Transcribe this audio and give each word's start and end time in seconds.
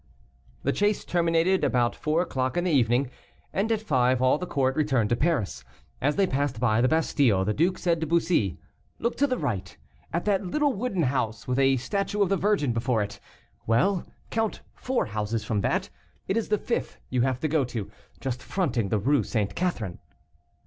The 0.63 0.71
chase 0.71 1.05
terminated 1.05 1.63
about 1.63 1.95
four 1.95 2.23
o'clock 2.23 2.57
in 2.57 2.63
the 2.63 2.71
evening, 2.71 3.11
and 3.53 3.71
at 3.71 3.83
five 3.83 4.19
all 4.19 4.39
the 4.39 4.47
court 4.47 4.75
returned 4.75 5.09
to 5.09 5.15
Paris. 5.15 5.63
As 6.01 6.15
they 6.15 6.25
passed 6.25 6.59
by 6.59 6.81
the 6.81 6.87
Bastile, 6.87 7.45
the 7.45 7.53
duke 7.53 7.77
said 7.77 8.01
to 8.01 8.07
Bussy, 8.07 8.57
"Look 8.97 9.15
to 9.17 9.27
the 9.27 9.37
right, 9.37 9.77
at 10.11 10.25
that 10.25 10.43
little 10.43 10.73
wooden 10.73 11.03
house 11.03 11.47
with 11.47 11.59
a 11.59 11.77
statue 11.77 12.23
of 12.23 12.29
the 12.29 12.35
Virgin 12.35 12.73
before 12.73 13.03
it; 13.03 13.19
well, 13.67 14.03
count 14.31 14.61
four 14.73 15.05
houses 15.05 15.43
from 15.43 15.61
that. 15.61 15.91
It 16.27 16.35
is 16.35 16.49
the 16.49 16.57
fifth 16.57 16.97
you 17.11 17.21
have 17.21 17.39
to 17.41 17.47
go 17.47 17.63
to, 17.65 17.91
just 18.19 18.41
fronting 18.41 18.89
the 18.89 18.97
Rue 18.97 19.21
St. 19.21 19.53
Catherine." 19.53 19.99